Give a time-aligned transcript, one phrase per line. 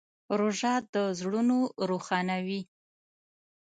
[0.39, 1.57] روژه د زړونو
[1.89, 2.61] روښانوي.